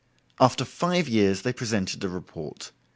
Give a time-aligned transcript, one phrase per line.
[0.39, 2.71] After five years they presented a report.